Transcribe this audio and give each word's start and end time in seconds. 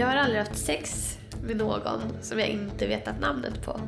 jag 0.00 0.06
har 0.06 0.16
aldrig 0.16 0.38
haft 0.38 0.58
sex 0.58 1.18
med 1.42 1.56
någon 1.56 2.22
som 2.22 2.38
jag 2.38 2.48
inte 2.48 2.86
vetat 2.86 3.20
namnet 3.20 3.64
på. 3.64 3.80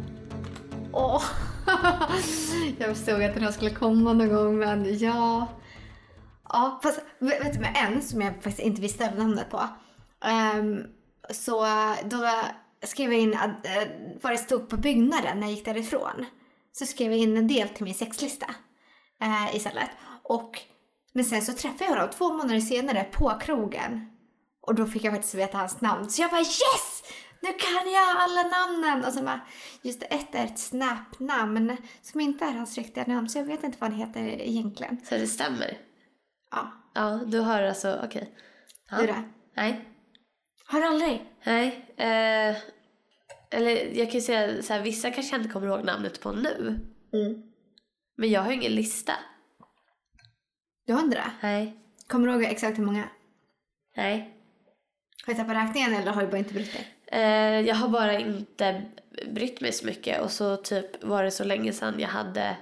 Åh! 0.93 1.23
jag 2.79 2.97
förstod 2.97 3.23
att 3.23 3.35
den 3.35 3.43
här 3.43 3.53
skulle 3.53 3.71
komma 3.71 4.13
någon 4.13 4.29
gång, 4.29 4.59
men 4.59 4.99
ja... 4.99 5.47
Ja, 6.49 6.81
fast 6.83 7.01
vet 7.19 7.55
du, 7.55 7.61
med 7.61 7.77
en 7.77 8.03
som 8.03 8.21
jag 8.21 8.35
faktiskt 8.35 8.59
inte 8.59 8.81
visste 8.81 9.15
namnet 9.15 9.51
på. 9.51 9.69
Um, 10.59 10.87
så 11.31 11.65
eh, 11.65 11.97
då 12.05 12.31
skrev 12.87 13.13
jag 13.13 13.21
in 13.21 13.35
att, 13.35 13.51
uh, 13.51 13.93
vad 14.23 14.33
det 14.33 14.39
stod 14.39 14.69
på 14.69 14.77
byggnaden 14.77 15.41
när 15.41 15.47
jag 15.47 15.57
gick 15.57 15.65
därifrån. 15.65 16.27
Så 16.73 16.87
skrev 16.87 17.11
jag 17.11 17.21
in 17.21 17.37
en 17.37 17.49
del 17.49 17.69
till 17.69 17.85
min 17.85 17.95
sexlista 17.95 18.47
uh, 19.23 19.57
istället. 19.57 19.91
Och, 20.23 20.61
men 21.13 21.25
sen 21.25 21.43
så 21.43 21.53
träffade 21.53 21.85
jag 21.85 21.91
honom 21.91 22.11
två 22.11 22.33
månader 22.33 22.61
senare 22.61 23.05
på 23.13 23.39
krogen. 23.41 24.12
Och 24.67 24.75
då 24.75 24.87
fick 24.87 25.05
jag 25.05 25.13
faktiskt 25.13 25.35
veta 25.35 25.59
hans 25.59 25.81
namn. 25.81 26.11
Så 26.11 26.23
jag 26.23 26.31
bara 26.31 26.41
yes! 26.41 27.03
Nu 27.41 27.49
kan 27.49 27.93
jag 27.93 28.17
alla 28.17 28.43
namnen! 28.43 29.05
Och 29.05 29.13
så 29.13 29.23
bara, 29.23 29.41
just 29.83 30.01
det, 30.01 30.07
ett 30.07 30.35
är 30.35 30.45
ett 30.45 30.59
Snap-namn 30.59 31.77
som 32.03 32.21
inte 32.21 32.45
är 32.45 32.53
hans 32.53 32.79
riktiga 32.79 33.05
namn. 33.07 33.29
Så 33.29 33.39
jag 33.39 33.45
vet 33.45 33.65
inte 33.65 33.79
vad 33.81 33.91
han 33.91 33.99
heter 33.99 34.21
egentligen. 34.21 35.01
Så 35.05 35.15
det 35.15 35.27
stämmer? 35.27 35.79
Ja. 36.51 36.73
Ja, 36.95 37.21
du 37.27 37.39
har 37.39 37.63
alltså, 37.63 38.01
okej. 38.05 38.07
Okay. 38.07 38.29
Ja. 38.91 38.97
Du 39.01 39.07
då? 39.07 39.15
Nej. 39.57 39.89
Har 40.65 40.81
du 40.81 40.87
aldrig? 40.87 41.25
Nej. 41.45 41.87
Eh, 41.97 42.57
eller 43.51 43.97
jag 43.99 44.07
kan 44.07 44.15
ju 44.15 44.21
säga 44.21 44.63
så 44.63 44.73
här, 44.73 44.83
vissa 44.83 45.11
kanske 45.11 45.35
jag 45.35 45.41
inte 45.41 45.53
kommer 45.53 45.67
ihåg 45.67 45.85
namnet 45.85 46.21
på 46.21 46.33
nu. 46.33 46.81
Mm. 47.13 47.43
Men 48.17 48.31
jag 48.31 48.41
har 48.41 48.51
ju 48.51 48.57
ingen 48.57 48.75
lista. 48.75 49.13
Du 50.87 50.93
har 50.93 51.01
inte 51.01 51.17
det? 51.17 51.33
Nej. 51.43 51.77
Kommer 52.09 52.27
du 52.27 52.33
ihåg 52.33 52.43
exakt 52.45 52.79
hur 52.79 52.85
många? 52.85 53.09
Nej. 53.97 54.32
Har 55.27 55.35
du 55.35 55.41
tappat 55.41 55.57
räkningen 55.57 55.95
eller 55.95 56.13
har 56.13 56.23
du 56.23 56.29
bara 56.29 56.39
inte 56.39 56.55
brytt 56.55 56.73
dig? 56.73 56.89
Eh, 57.07 57.61
jag 57.61 57.75
har 57.75 57.89
bara 57.89 58.19
inte 58.19 58.83
brytt 59.27 59.61
mig 59.61 59.73
så 59.73 59.87
mycket 59.87 60.21
och 60.21 60.31
så 60.31 60.57
typ 60.57 61.05
var 61.05 61.25
det 61.25 61.31
så 61.31 61.45
länge 61.45 61.73
sedan 61.73 62.01
jag 62.01 62.09
hade 62.09 62.57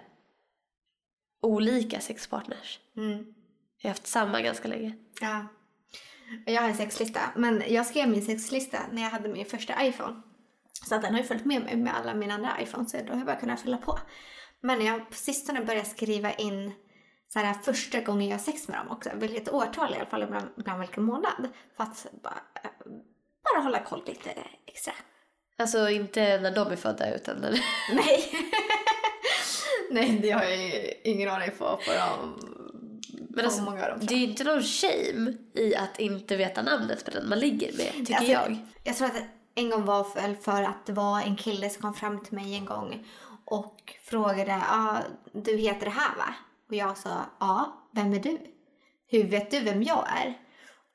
olika 1.43 2.01
sexpartners. 2.01 2.81
Mm. 2.97 3.35
Jag 3.79 3.89
har 3.89 3.91
haft 3.91 4.07
samma 4.07 4.41
ganska 4.41 4.69
länge. 4.69 4.95
Ja. 5.21 5.47
Jag 6.47 6.63
har 6.63 6.69
en 6.69 6.77
sexlista, 6.77 7.21
men 7.37 7.63
jag 7.69 7.87
skrev 7.87 8.09
min 8.09 8.23
sexlista 8.23 8.79
när 8.93 9.03
jag 9.03 9.11
hade 9.11 9.29
min 9.29 9.47
första 9.47 9.85
iPhone. 9.87 10.23
Så 10.89 10.95
att 10.95 11.03
den 11.03 11.13
har 11.13 11.21
ju 11.21 11.27
följt 11.27 11.45
med 11.45 11.63
mig 11.63 11.77
med 11.77 11.97
alla 11.97 12.15
mina 12.15 12.35
andra 12.35 12.61
iPhones, 12.63 12.91
så 12.91 12.97
då 12.97 13.13
har 13.13 13.19
jag 13.19 13.27
bara 13.27 13.37
kunnat 13.37 13.61
fylla 13.61 13.77
på. 13.77 13.99
Men 14.61 14.85
jag 14.85 14.93
har 14.93 15.01
på 15.01 15.15
sistone 15.15 15.65
börjat 15.65 15.87
skriva 15.87 16.33
in 16.33 16.73
så 17.33 17.39
här, 17.39 17.55
första 17.55 18.01
gången 18.01 18.29
jag 18.29 18.37
har 18.37 18.45
sex 18.45 18.69
med 18.69 18.79
dem 18.79 18.91
också. 18.91 19.11
Vilket 19.15 19.49
årtal 19.49 19.93
i 19.95 19.97
alla 19.97 20.07
fall, 20.07 20.23
ibland, 20.23 20.49
ibland 20.59 20.81
vilken 20.81 21.03
månad. 21.05 21.49
För 21.77 21.85
att 21.85 22.07
bara, 22.23 22.43
bara 23.45 23.63
hålla 23.63 23.79
koll 23.85 24.03
lite 24.07 24.31
extra. 24.67 24.93
Alltså 25.59 25.91
inte 25.91 26.41
när 26.41 26.55
de 26.55 26.73
är 26.73 26.77
födda 26.77 27.15
utan 27.15 27.37
när... 27.37 27.51
Nej. 27.95 28.33
Nej, 29.91 30.19
det 30.23 30.31
har 30.31 30.43
jag 30.43 30.95
ingen 31.05 31.29
aning 31.29 31.51
på. 31.59 31.65
på 31.87 31.93
dem. 31.93 32.41
Men 33.29 33.45
alltså, 33.45 33.63
många 33.63 33.85
av 33.85 33.91
dem, 33.91 33.99
det 34.07 34.15
är 34.15 34.19
ju 34.19 34.25
inte 34.25 34.45
någon 34.45 34.63
shame 34.63 35.35
i 35.55 35.77
att 35.77 36.01
inte 36.01 36.37
veta 36.37 36.63
namnet 36.63 37.05
på 37.05 37.11
den 37.11 37.29
man 37.29 37.39
ligger 37.39 37.73
med, 37.73 37.93
tycker 37.93 38.15
alltså, 38.15 38.33
jag. 38.33 38.59
Jag 38.85 38.97
tror 38.97 39.07
att 39.07 39.23
en 39.55 39.71
gång 39.71 39.85
var 39.85 40.15
väl 40.15 40.37
för 40.37 40.63
att 40.63 40.87
det 40.87 40.93
var 40.93 41.21
en 41.21 41.37
kille 41.37 41.71
som 41.71 41.83
kom 41.83 41.95
fram 41.95 42.25
till 42.25 42.35
mig 42.35 42.55
en 42.55 42.65
gång 42.65 43.07
och 43.45 43.97
frågade, 44.05 44.51
ja, 44.51 44.65
ah, 44.69 45.03
du 45.33 45.57
heter 45.57 45.85
det 45.85 45.91
här 45.91 46.17
va? 46.17 46.35
Och 46.71 46.77
jag 46.77 46.97
sa, 46.97 47.25
ja, 47.41 47.89
vem 47.93 48.13
är 48.13 48.21
du? 48.21 48.39
Hur 49.07 49.25
vet 49.25 49.51
du 49.51 49.61
vem 49.61 49.83
jag 49.83 50.09
är? 50.09 50.39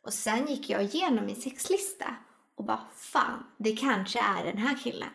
Och 0.04 0.14
sen 0.14 0.48
gick 0.48 0.70
jag 0.70 0.84
igenom 0.84 1.26
min 1.26 1.36
sexlista 1.36 2.16
och 2.58 2.66
bara, 2.66 2.82
fan, 2.96 3.44
det 3.58 3.72
kanske 3.72 4.20
är 4.20 4.44
den 4.44 4.58
här 4.58 4.78
killen. 4.84 5.10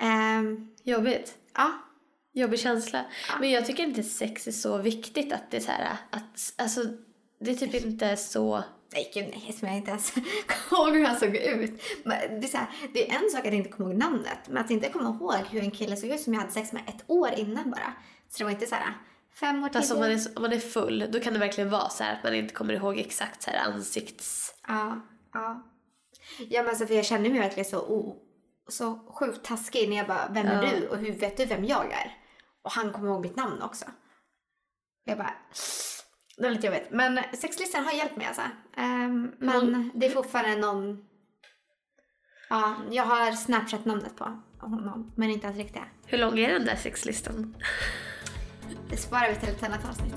Um, 0.00 0.74
Jobbigt. 0.84 1.34
Ja. 1.54 1.72
Jobbig 2.32 2.60
känsla. 2.60 3.04
Ja. 3.28 3.34
Men 3.40 3.50
jag 3.50 3.66
tycker 3.66 3.82
inte 3.82 4.02
sex 4.02 4.46
är 4.46 4.52
så 4.52 4.78
viktigt 4.78 5.32
att 5.32 5.50
det 5.50 5.56
är 5.56 5.60
så 5.60 5.72
här, 5.72 5.96
att, 6.10 6.52
alltså, 6.56 6.80
det 7.40 7.50
är 7.50 7.54
typ 7.54 7.74
inte 7.74 8.16
så... 8.16 8.64
Nej, 8.92 9.10
gud 9.14 9.26
nej, 9.30 9.52
som 9.58 9.68
jag 9.68 9.76
inte 9.76 9.90
ens 9.90 10.10
kommer 10.68 10.88
ihåg 10.88 10.96
hur 10.96 11.04
han 11.04 11.16
såg 11.16 11.36
ut. 11.36 11.82
Men 12.04 12.40
det, 12.40 12.46
är 12.46 12.50
så 12.50 12.56
här, 12.56 12.68
det 12.94 13.10
är 13.10 13.14
en 13.22 13.30
sak 13.30 13.46
att 13.46 13.52
inte 13.52 13.70
komma 13.70 13.88
ihåg 13.88 13.98
namnet, 13.98 14.38
men 14.48 14.64
att 14.64 14.70
inte 14.70 14.88
komma 14.88 15.08
ihåg 15.08 15.46
hur 15.50 15.62
en 15.62 15.70
kille 15.70 15.96
såg 15.96 16.10
ut 16.10 16.20
som 16.20 16.34
jag 16.34 16.40
hade 16.40 16.52
sex 16.52 16.72
med 16.72 16.82
ett 16.86 17.04
år 17.06 17.30
innan 17.36 17.70
bara. 17.70 17.92
Så 18.28 18.38
det 18.38 18.44
var 18.44 18.50
inte 18.50 18.66
så 18.66 18.74
här, 18.74 18.94
fem 19.34 19.64
år 19.64 19.68
tidigare. 19.68 19.78
Alltså 19.78 19.94
om 19.94 20.00
man, 20.00 20.10
är, 20.10 20.36
om 20.36 20.42
man 20.42 20.52
är 20.52 20.58
full, 20.58 21.08
då 21.10 21.20
kan 21.20 21.32
det 21.32 21.38
verkligen 21.38 21.70
vara 21.70 21.88
så 21.88 22.04
här 22.04 22.16
att 22.16 22.24
man 22.24 22.34
inte 22.34 22.54
kommer 22.54 22.74
ihåg 22.74 22.98
exakt 22.98 23.42
så 23.42 23.50
här 23.50 23.58
ansikts... 23.58 24.54
Ja, 24.68 25.00
ja. 25.32 25.66
Ja 26.38 26.62
men 26.62 26.68
alltså 26.68 26.86
för 26.86 26.94
jag 26.94 27.04
känner 27.04 27.30
mig 27.30 27.38
verkligen 27.38 27.70
så, 27.70 27.78
oh, 27.78 28.16
så 28.68 28.98
sjukt 29.14 29.44
taskig 29.44 29.88
när 29.88 29.96
jag 29.96 30.06
bara, 30.06 30.28
vem 30.30 30.46
är 30.46 30.62
ja. 30.62 30.70
du 30.70 30.88
och 30.88 30.96
hur 30.96 31.12
vet 31.12 31.36
du 31.36 31.44
vem 31.44 31.64
jag 31.64 31.92
är? 31.92 32.16
Och 32.62 32.72
han 32.72 32.92
kommer 32.92 33.08
ihåg 33.08 33.22
mitt 33.22 33.36
namn 33.36 33.62
också. 33.62 33.84
Jag 35.04 35.18
bara, 35.18 35.34
det 36.36 36.42
var 36.42 36.50
lite 36.50 36.66
jobbigt. 36.66 36.88
Men 36.90 37.20
sexlistan 37.32 37.84
har 37.84 37.92
hjälpt 37.92 38.16
mig 38.16 38.26
alltså. 38.26 38.42
Um, 38.76 39.32
men 39.38 39.68
mm. 39.68 39.90
det 39.94 40.06
är 40.06 40.10
fortfarande 40.10 40.56
någon, 40.56 41.04
ja, 42.48 42.76
jag 42.90 43.04
har 43.04 43.32
Snapchat-namnet 43.32 44.16
på 44.16 44.42
honom, 44.60 45.12
men 45.16 45.30
inte 45.30 45.46
hans 45.46 45.58
riktiga. 45.58 45.84
Hur 46.06 46.18
lång 46.18 46.38
är 46.38 46.52
den 46.52 46.64
där 46.64 46.76
sexlistan? 46.76 47.56
Det 48.90 48.96
sparar 48.96 49.28
vi 49.28 49.36
till 49.40 49.48
ett 49.48 49.62
annat 49.62 49.88
avsnitt. 49.88 50.14